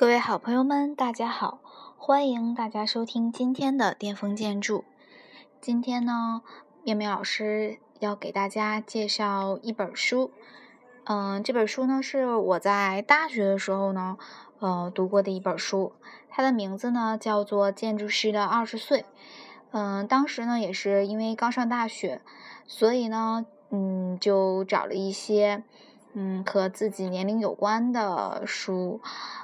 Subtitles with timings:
[0.00, 1.60] 各位好朋友们，大家好！
[1.98, 4.82] 欢迎大家收听今天的巅峰建筑。
[5.60, 6.40] 今天呢，
[6.82, 10.30] 妙妙老师要给大家介绍一本书。
[11.04, 14.16] 嗯，这本书呢是我在大学的时候呢，
[14.60, 15.92] 呃，读过的一本书。
[16.30, 19.00] 它的名字呢叫做《建筑师的二十岁》。
[19.72, 22.22] 嗯，当时呢也是因为刚上大学，
[22.66, 25.62] 所以呢，嗯，就找了一些。
[26.12, 29.00] 嗯，和自己年龄有关的书，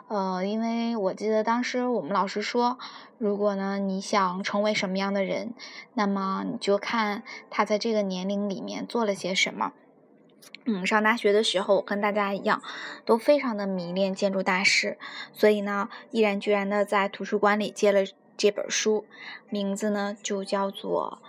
[0.08, 2.76] 呃，因为我记得当时我们老师说，
[3.18, 5.54] 如果呢你想成为什么样的人，
[5.94, 9.74] 那么你就看他在这个年龄里面做了些什么。
[10.64, 12.60] 嗯，上大学的时候我跟大家一样，
[13.04, 14.98] 都非常的迷恋建筑大师，
[15.32, 18.00] 所以呢，毅然决然的在图书馆里借了
[18.36, 19.04] 这本书，
[19.48, 21.22] 名字呢就叫做。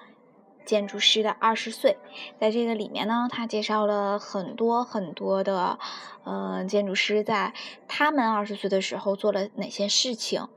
[0.68, 1.98] 建筑师的二十岁，
[2.40, 5.80] 在这个里面呢，他介绍了很多很多的，
[6.26, 7.54] 呃，建筑师在
[7.88, 10.50] 他们二十岁的时候做了哪些事情，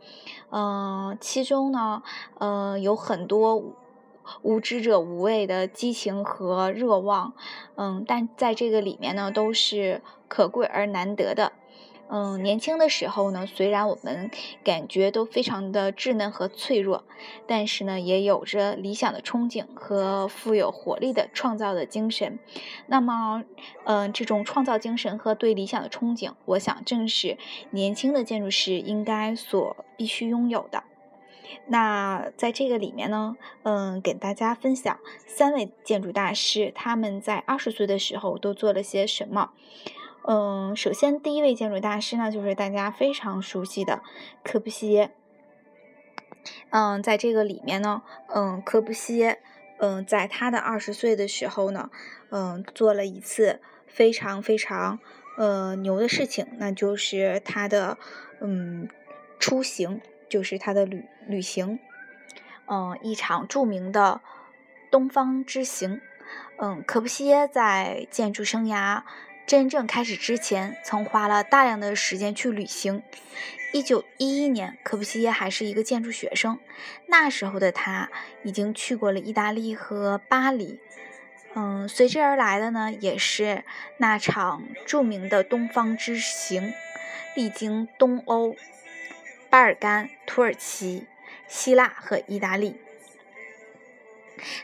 [0.50, 2.02] 嗯，其中呢，
[2.38, 3.62] 呃，有很多
[4.42, 7.32] 无知者无畏的激情和热望，
[7.76, 11.52] 嗯，但在这个里面呢，都是可贵而难得的。
[12.12, 14.32] 嗯，年轻的时候呢，虽然我们
[14.64, 17.04] 感觉都非常的稚嫩和脆弱，
[17.46, 22.40] 但是呢，也有着理想的憧憬和富有活力的创造的精神。
[22.88, 23.44] 那么，
[23.84, 27.38] 嗯，这种创造精神和对理想的憧憬，我想正是
[27.70, 30.82] 年轻的建筑师应该所必须拥有的。
[31.66, 39.50] 那在这个里面呢，嗯，给大家分享三位建筑大师他们在二十岁的时候都做了些什么。
[40.22, 44.02] 嗯，首先第一位建筑大师呢，就是大家非常熟悉的
[44.44, 45.10] 柯布西耶。
[46.70, 49.40] 嗯，在这个里面呢，嗯，柯布西耶，
[49.78, 51.90] 嗯，在他的二十岁的时候呢，
[52.30, 54.98] 嗯，做了一次非常非常
[55.36, 57.96] 呃牛的事情，那就是他的
[58.40, 58.88] 嗯
[59.38, 61.78] 出行，就是他的旅旅行，
[62.66, 64.20] 嗯，一场著名的
[64.90, 66.00] 东方之行。
[66.58, 69.02] 嗯，柯布西耶在建筑生涯。
[69.50, 73.02] 真正开始之前，曾花了大量的时间去旅行。
[73.72, 76.60] 一九一一年，科布西耶还是一个建筑学生，
[77.06, 78.10] 那时候的他
[78.44, 80.78] 已经去过了意大利和巴黎。
[81.56, 83.64] 嗯，随之而来的呢，也是
[83.96, 86.72] 那场著名的东方之行，
[87.34, 88.54] 历经东欧、
[89.48, 91.08] 巴尔干、土耳其、
[91.48, 92.76] 希腊和意大利。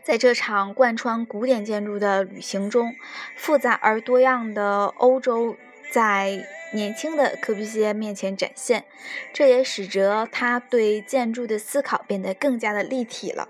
[0.02, 2.94] 在这场贯穿古典建筑的旅行中，
[3.36, 5.56] 复杂而多样的欧洲
[5.90, 8.84] 在年轻的科布西耶面前展现，
[9.32, 13.48] 这也使得他对建筑的思考变得更加的立体了。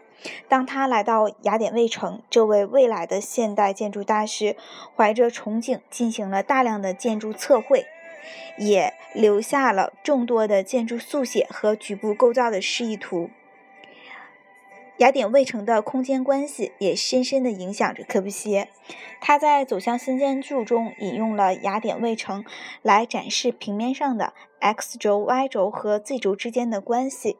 [0.48, 4.56] 当他来到雅典卫城，这位未来的现代建筑大师
[4.96, 7.86] 怀着憧憬进行了大量的建筑测绘，
[8.58, 13.30] 也留下了众多的建筑速写和局部构造的示意图。
[14.98, 18.70] 雅典卫城的空间关系也深深地影响着柯布西耶。
[19.20, 22.44] 他在《走向新建筑》中引用了雅典卫城
[22.80, 27.36] 来展示平面上的 x 轴、y 轴和 z 轴之间的关系，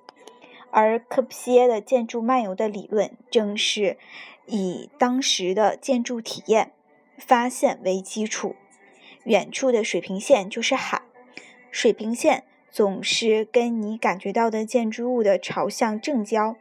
[0.71, 3.97] 而柯布西耶的建筑漫游的理论正是
[4.45, 6.73] 以当时的建筑体验
[7.17, 8.55] 发现为基础。
[9.25, 11.03] 远处的水平线就是海，
[11.71, 12.45] 水平线
[12.77, 16.57] 总是跟你感觉到的建筑物的朝向正交。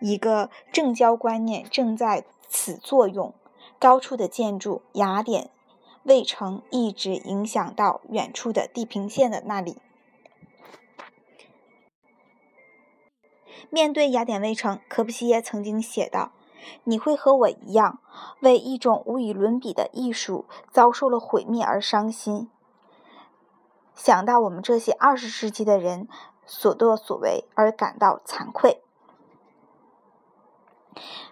[0.00, 3.32] 一个正交观念正在此作用，
[3.78, 5.50] 高处的建筑，雅典
[6.02, 9.78] 卫城一直影响到远处的地平线的那里。
[13.70, 16.32] 面对雅典卫城，科布西耶曾经写道
[16.82, 18.00] ：“你会和我一样，
[18.40, 22.50] 为一种无与伦比的艺术遭受了毁灭而伤心。
[23.94, 26.08] 想到我们这些二十世纪的人
[26.46, 28.82] 所作所为而感到惭愧。”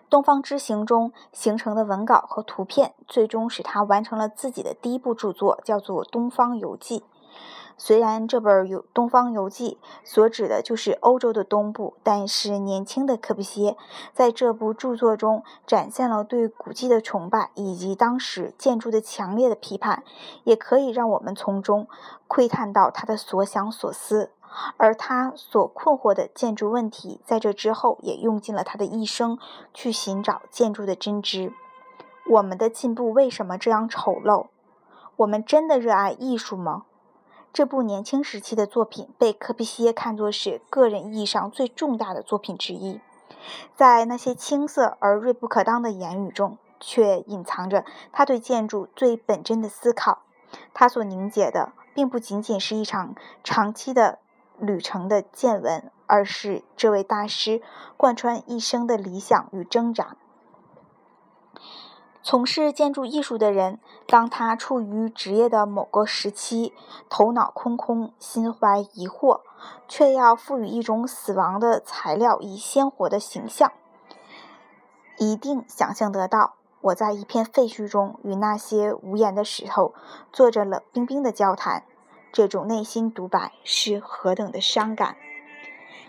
[0.09, 7.01] 东方之行中形成的文稿和图片，最终使他完成了自己的第一部著作，叫做《东方游记》。
[7.82, 13.77] 虽然这本《游东方游记》所指的就是欧洲的东部，但是年轻的柯布西耶
[14.12, 20.04] 在这部著作中展现了对古迹的崇拜以及当时建筑的强烈的批判，
[20.44, 21.88] 也可以让我们从中
[22.28, 24.30] 窥探到他的所想所思。
[24.77, 29.38] 而他所困惑的建筑问题，在这之后也用尽了他的一生
[29.72, 31.54] 去寻找建筑的真知。
[32.28, 34.48] 我们的进步为什么这样丑陋？
[35.16, 36.82] 我们真的热爱艺术吗？
[37.53, 43.01] 这部年轻时期的作品被柯布西耶看作是个人意义上最重大的作品之一。
[43.75, 50.23] 在那些青涩而锐不可当的言语中，却隐藏着他对建筑最本真的思考。
[50.75, 54.19] 他所凝结的，并不仅仅是一场长期的。
[54.63, 57.63] 旅程的见闻，而是这位大师
[57.97, 60.19] 贯穿一生的理想与挣扎。
[62.22, 66.75] 从事建筑艺术的人，当他处于职业的某个时期，
[67.09, 69.41] 头脑空空，心怀疑惑，
[69.89, 73.72] 却要赋予一种死亡的材料以鲜活的形象，
[75.17, 79.95] 一定想象得到，我在一片废墟中与那些无言的石头
[80.31, 81.84] 做着冷冰冰的交谈，
[82.31, 85.16] 这种内心独白是何等的伤感。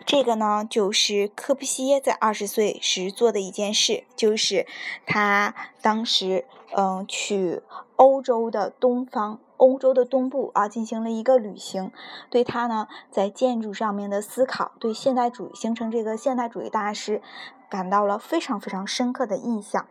[0.06, 4.66] 这个呢，就是柯布西耶在二十岁时做的一件事，就是
[5.06, 6.46] 他当时
[6.76, 7.62] 嗯去
[7.96, 11.92] 欧洲的东方、欧洲的东部啊进行了一个旅行，
[12.30, 17.22] 对他呢在建筑上面的思考，对现代主义形成这个现代主义大师
[17.70, 19.88] 感到了非常非常深刻的印象。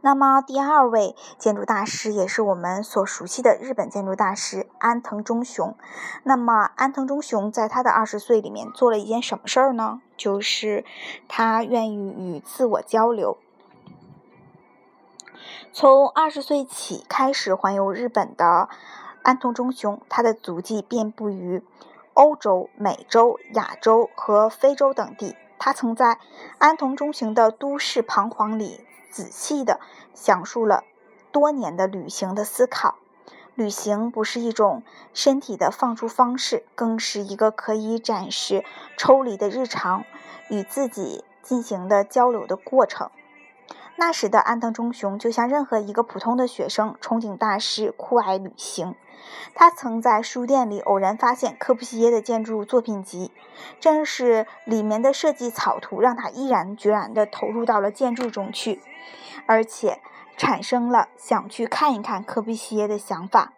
[0.00, 5.76] 那么第二位建筑大师也是我们所熟悉的日本建筑大师安藤忠雄。
[6.22, 10.00] 那么安藤忠雄在他的二十岁里面做了一件什么事儿呢？
[10.16, 10.84] 就是
[11.28, 13.38] 他愿意与自我交流。
[15.72, 18.68] 从二十岁起开始环游日本的
[19.22, 21.62] 安藤忠雄，他的足迹遍布于
[22.14, 25.34] 欧洲、美洲、亚洲和非洲等地。
[25.58, 26.18] 他曾在
[26.58, 28.84] 安藤忠雄的《都市彷徨》里。
[29.12, 29.78] 仔细地
[30.14, 30.82] 讲述了
[31.30, 32.96] 多年的旅行的思考。
[33.54, 34.82] 旅行不是一种
[35.12, 38.64] 身体的放逐方式，更是一个可以展示
[38.96, 40.04] 抽离的日常
[40.48, 43.10] 与自己进行的交流的过程。
[43.96, 48.94] 那时的安藤忠雄就像任何一个普通的学生，憧憬大师，酷爱旅行。
[49.54, 53.30] 他曾在书店里偶然发现科布西耶的建筑作品集，
[53.78, 58.80] 正是里面的设计草图让他毅然决然地投入到了建筑中去，
[59.46, 60.00] 而且
[60.36, 63.52] 产生了想去看一看科布西耶的想法。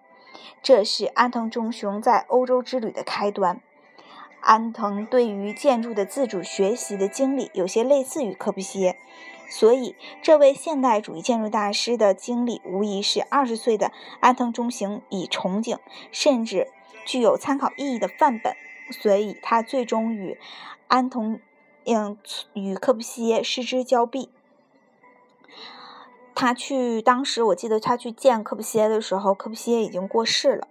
[0.63, 3.61] 这是安藤忠雄在欧洲之旅的开端。
[4.41, 8.99] 安藤对于建筑的自主学习的经历有些类似于科布西耶。
[9.49, 15.79] 所以，这位现代主义建筑大师的经历，无疑是二十岁的安藤忠雄以憧憬，
[16.11, 16.69] 甚至
[17.05, 18.57] 具有参考意义的范本。
[18.91, 20.39] 所以，他最终与
[20.89, 21.41] 安藤，
[21.85, 22.19] 嗯，
[22.55, 24.31] 与柯布西耶失之交臂。
[26.35, 30.67] 他去，当时我记得他去见柯布西耶的时候，柯布西耶已经过世了。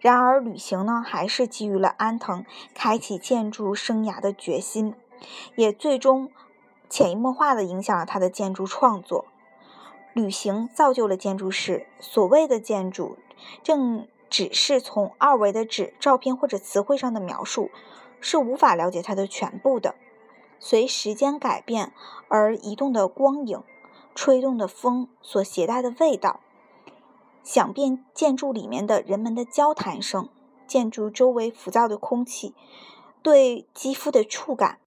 [0.00, 2.44] 然而，旅行呢，还是给予了安藤
[2.74, 4.94] 开启建筑生涯的决心，
[5.54, 6.30] 也最终。
[6.88, 9.26] 潜移默化地影响了他的建筑创作。
[10.14, 11.86] 旅行造就了建筑师。
[12.00, 13.16] 所谓的建筑，
[13.62, 17.70] 正只是从二维的纸、照片或者词汇上的描述，
[18.20, 19.94] 是无法了解它的全部的。
[20.58, 21.92] 随时间改变
[22.26, 23.62] 而移动的光影，
[24.14, 26.40] 吹动的风所携带的味道，
[27.44, 30.28] 想遍建筑里面的人们的交谈声，
[30.66, 32.56] 建筑周围浮躁的空气，
[33.22, 34.80] 对肌肤的触感，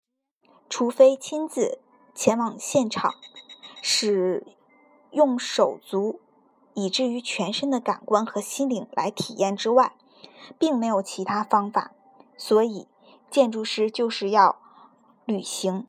[0.68, 1.80] 除非亲自。
[2.14, 3.16] 前往现场，
[3.82, 4.46] 使
[5.12, 6.20] 用手足，
[6.74, 9.94] 以至于全身的感官和心灵来体验之外，
[10.60, 11.92] 并没有其他方法。
[12.38, 12.88] 所以，
[13.30, 14.58] 建筑师就是要
[15.26, 15.88] 旅行。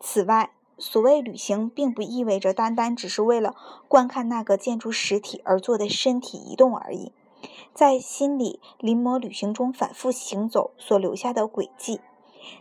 [0.00, 3.54] 此外，所谓旅行，并不意味着单单只是为了
[3.88, 7.12] 观看那个建筑实体而做的身体移动而已，
[7.72, 12.00] 在心里临摹旅行中反复行走所留下的轨迹，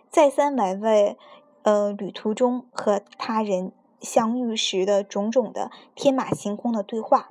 [0.10, 1.17] 再三玩味。
[1.63, 7.29] 呃，旅途中和他人相遇时的种种的天马行空的对话，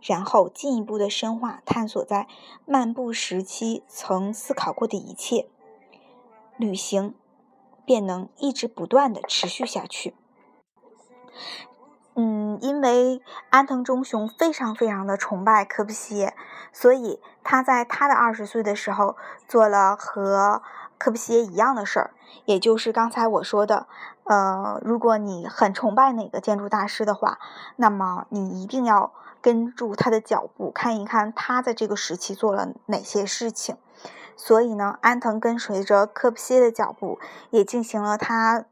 [0.00, 2.26] 然后进一步的深化探索在
[2.64, 5.46] 漫步时期曾思考过的一切，
[6.56, 7.14] 旅行
[7.84, 10.14] 便能一直不断的持续下去。
[12.14, 16.34] 嗯，因为安藤忠雄非常非常的崇拜柯布西耶，
[16.72, 20.62] 所以他在他的二十岁的时候做了和。
[21.00, 22.10] 柯布西耶一样的事儿，
[22.44, 23.86] 也就是刚才我说的，
[24.24, 27.38] 呃，如果你很崇拜哪个建筑大师的话，
[27.76, 33.78] 那么你一定要跟住他的脚步，看一看他在这个时期做了哪些事情。
[34.36, 38.66] 所以呢，安藤跟随着柯布西耶的脚步，也进行了他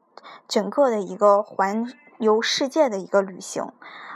[0.46, 3.72] 整个的一个环游世界的一个旅行。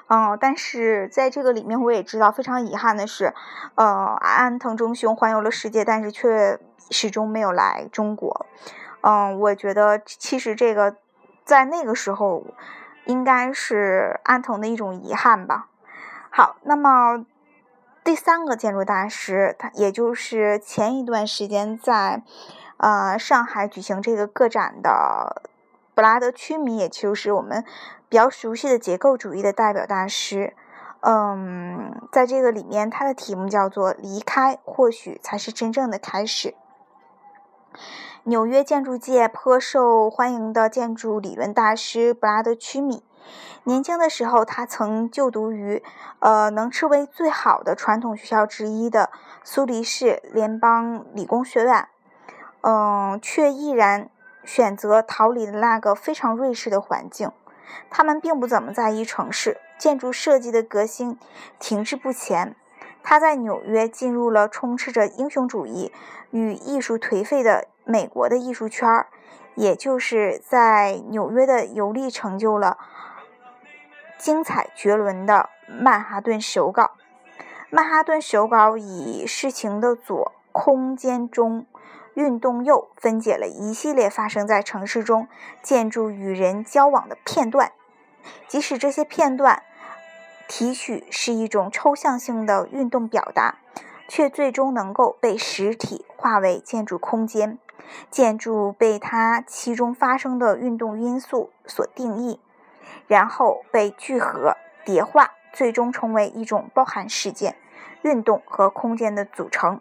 [0.09, 3.33] 嗯，但是在这个里面，我也知道非常遗憾的是，
[3.77, 3.87] 呃，
[4.21, 8.47] 安藤忠雄环游了世界，但是却始终没有来中国。
[9.03, 10.97] 嗯，我觉得其实这个
[11.45, 12.45] 在那个时候
[13.07, 15.69] 应该是安藤的一种遗憾吧。
[16.31, 17.25] 好，那么
[18.05, 22.23] 第三个建筑大师，他也就是前一段时间在
[22.79, 25.43] 呃上海举行这个个展的
[25.95, 27.65] 布拉德屈米，也就是我们。
[28.09, 30.55] 比较熟悉的结构主义的代表大师，
[31.01, 36.55] 嗯，在这个里面，他的题目叫做“离开，或许才是真正的开始”。
[38.25, 43.03] 纽约建筑界颇受欢迎的建筑理论大师布拉德屈米。
[43.65, 45.83] 年轻的时候，他曾就读于，
[46.19, 49.11] 呃，能称为最好的传统学校之一的
[49.45, 51.89] 苏黎世联邦理工学院，
[52.63, 54.11] 嗯，却毅然
[54.45, 57.31] 选择逃离了那个非常瑞士的环境。
[57.89, 61.17] 他们并不怎么在意城市建筑设计的革新
[61.59, 62.57] 停滞不前。
[63.03, 65.93] 他在纽约进入了充斥着英雄主义
[66.31, 69.09] 与艺术颓废的美国的艺术圈儿，
[69.55, 72.79] 也就是在纽约的游历成就了。
[74.19, 76.93] 精彩绝伦的曼哈顿手稿。
[77.71, 81.67] 曼哈顿手稿以事情的左、空间中、
[82.15, 85.27] 运动右分解了一系列发生在城市中
[85.63, 87.73] 建筑与人交往的片段，
[88.47, 89.63] 即使这些片段
[90.55, 93.57] 提取是一种抽象性的运动表达，
[94.07, 97.57] 却最终能够被实体化为建筑空间。
[98.11, 102.39] 建筑被它其中发生的运动因素所定义。
[103.07, 107.57] 然后被聚合、叠化，最终成为一种包含事件、
[108.03, 109.81] 运动和空间的组成。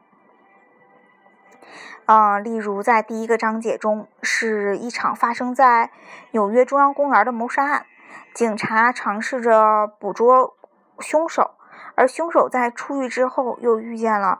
[2.05, 5.91] 啊，例如在第一个章节中，是一场发生在
[6.31, 7.85] 纽约中央公园的谋杀案，
[8.33, 10.55] 警察尝试着捕捉
[11.01, 11.55] 凶手，
[11.95, 14.39] 而凶手在出狱之后又遇见了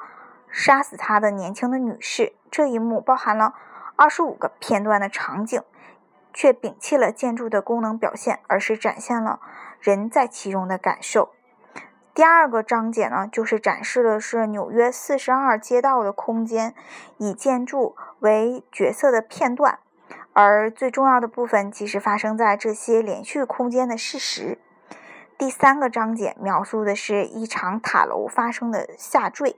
[0.50, 2.34] 杀死他的年轻的女士。
[2.50, 3.56] 这一幕包含了
[3.96, 5.62] 二十五个片段的场景。
[6.34, 9.42] 却摒弃了建筑的功能表现，而是展现了
[9.82, 11.32] 人在其中的感受。
[12.14, 16.74] 第二个章节呢，就是展示的是纽约四十二街道的空间，
[17.18, 19.80] 以建筑为角色的片段，
[20.32, 24.58] 而最重要的部分其实发生在这些连续空间的事实。
[25.42, 29.56] 第三个章节描述的是一场塔楼发生的下坠。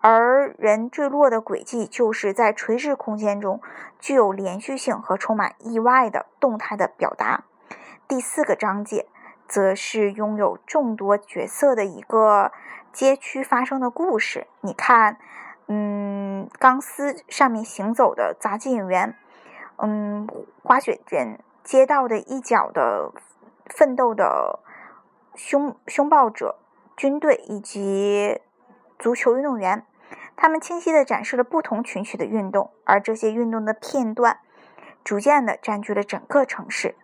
[0.00, 3.60] 而人坠落的轨迹，就是在垂直空间中
[3.98, 7.42] 具有连续性和充满意外的动态的表达。
[8.06, 9.08] 第四个章节，
[9.48, 12.52] 则是拥有众多角色的一个
[12.92, 14.46] 街区发生的故事。
[14.60, 15.18] 你看，
[15.66, 19.16] 嗯，钢丝上面行走的杂技演员，
[19.78, 20.28] 嗯，
[20.62, 23.10] 滑雪人，街道的一角的
[23.66, 24.60] 奋斗的
[25.34, 26.58] 凶凶暴者，
[26.96, 28.40] 军队以及。
[28.96, 29.84] 足球运动员，
[30.36, 34.38] 他们清晰地展示了不同群体的运动，而这些运动的片段
[35.02, 36.94] 逐渐地占据了整个城市。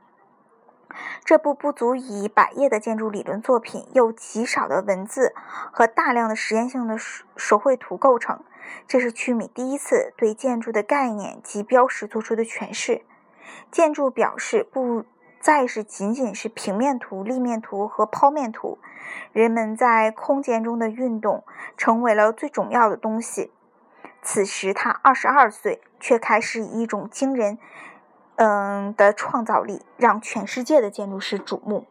[1.25, 5.35] 这部不足以百页的建筑理论作品，由极少的文字
[5.73, 6.97] 和大量的实验性的
[7.37, 8.43] 手绘图构成。
[8.87, 13.03] 这是屈米第一次对建筑的概念及标识做出的诠释。
[13.71, 15.05] 建筑表示不。
[15.41, 18.79] 再是仅仅是平面图、立面图和剖面图，
[19.33, 21.45] 人们在空间中的运动
[21.79, 23.51] 成为了最重要的东西。
[24.23, 27.59] 此时他二十二岁，却开始以一种惊人，
[28.37, 31.87] 嗯的创造力，让全世界的建筑师瞩目。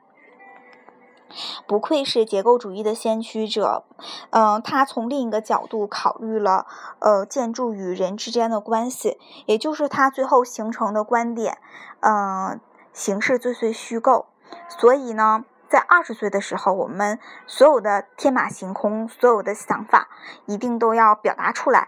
[1.67, 3.83] 不愧是结构主义的先驱者，
[4.29, 6.67] 嗯，他从另一个角度考虑了，
[6.99, 11.57] 呃，建筑与人之间的关系，也就是他最后形成的观点，
[12.01, 12.59] 嗯。
[12.99, 14.27] 形式最最虚构，
[14.67, 20.09] 所以呢，在二十岁的时候，我们所有的天马行空，所有的想法
[20.45, 21.87] 一定都要表达出来。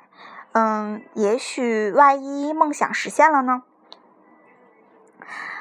[0.54, 3.64] 嗯，也许万一梦想实现了呢？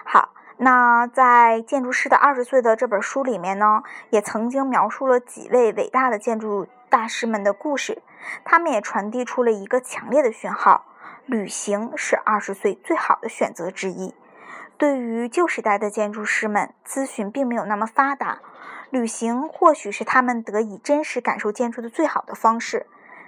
[0.04, 8.00] 好，那在《建筑师的二十岁》的这本书里面呢，也曾经描述了几位伟大的建筑大师们的故事，
[8.44, 10.84] 他们也传递出了一个强烈的讯号：
[11.26, 14.14] 旅行是二十岁最好的选择之一。
[14.80, 18.40] 对于旧时代的建筑师们，咨询并没有那么发达，
[18.88, 22.86] 旅行或许是他们得以真实感受建筑的最好的方式。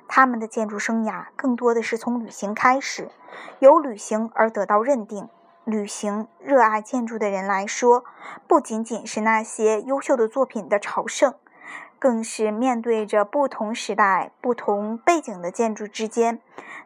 [0.08, 3.10] 他们的建筑生涯更多的是从旅行开始，
[3.58, 5.28] 由旅行而得到认定。
[5.66, 8.06] 旅行热爱建筑的人来说，
[8.48, 11.34] 不仅仅是那些优秀的作品的朝圣。
[11.98, 16.40] 更是面对着不同时代、不同背景的建筑之间，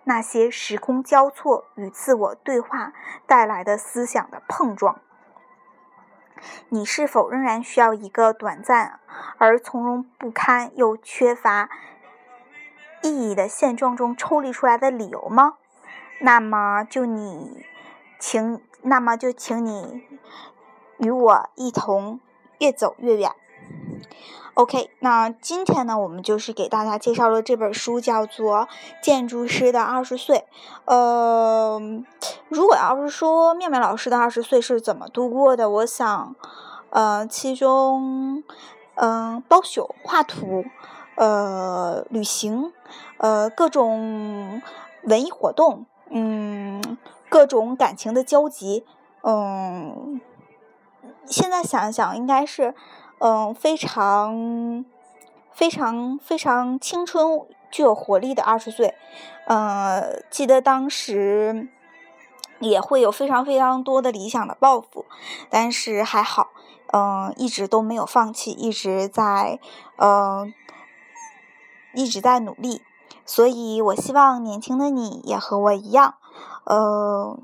[0.09, 2.93] 那些时空交错与自我对话
[3.27, 5.01] 带来的思想的碰撞。
[6.69, 9.01] 你是否仍然需要一个短暂
[9.39, 11.69] 而从容不堪又缺乏
[13.03, 15.55] 意义的现状中抽离出来的理由吗？
[16.21, 17.67] 那么就你，
[18.21, 20.07] 请，那么就请你
[20.99, 22.21] 与我一同
[22.61, 23.33] 越走越远。
[24.57, 28.61] OK，那今天呢，我们就是给大家介绍了这本书，叫做
[29.03, 30.39] 《建筑师的二十岁》。
[30.87, 31.79] 呃，
[32.49, 36.35] 如果要是说妙妙老师的二十岁是怎么度过的，我想，
[36.89, 38.43] 呃，其中，
[38.95, 40.65] 嗯，包宿、画图，
[41.17, 42.73] 呃，旅行，
[43.19, 44.63] 呃，各种
[45.03, 46.97] 文艺活动，嗯，
[47.29, 48.87] 各种感情的交集，
[49.23, 50.19] 嗯，
[51.27, 52.75] 现在想一想，应该是
[53.19, 54.85] 嗯非常
[55.53, 58.95] 非常非常青春、具有活力的二十岁。
[59.47, 61.69] 呃，记得当时
[62.59, 65.07] 也会有非常非常多的理想的抱负，
[65.51, 66.49] 但是还好，
[66.93, 69.59] 嗯，一直都没有放弃，一直在
[69.99, 70.53] 嗯
[71.95, 72.83] 一直在努力。
[73.25, 76.15] 所以，我希望年轻的你也和我一样，
[76.65, 77.37] 呃，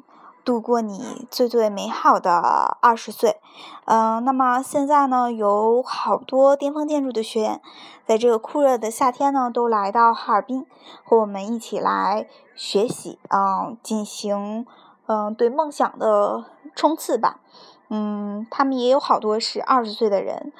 [0.44, 3.40] 度过你最最美好的二十岁。
[3.84, 7.60] 嗯，那么现在呢，有好多巅峰建筑的学员，
[8.06, 10.66] 在这个酷热的夏天呢，都来到哈尔滨，
[11.04, 14.66] 和我们一起来学习，嗯，进行
[15.06, 16.44] 嗯对梦想的
[16.74, 17.40] 冲刺吧。
[17.94, 20.50] 嗯，他们也有好多是二十岁的人，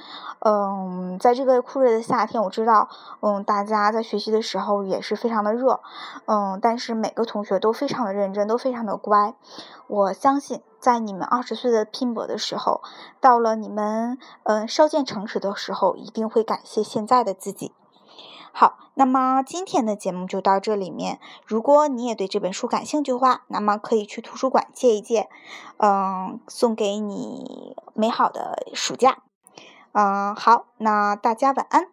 [0.41, 5.81] 嗯，在这个酷热的夏天，我知道，嗯，大家在学习的时候也是非常的热，
[6.27, 9.35] 嗯，但是每个同学都非常的认真，都非常的乖。
[9.87, 12.83] 我相信，在你们二十岁的拼搏的时候，
[13.19, 17.73] 到了你们嗯稍见成熟的时候，一定会感谢现在的自己。
[18.53, 21.19] 好，那么今天的节目就到这里面。
[21.47, 25.29] 如果你也对这本书感兴趣的话，那么可以去图书馆借一借，
[25.79, 29.23] 嗯，送给你美好的暑假。
[29.93, 31.89] 嗯，好，那大家晚安。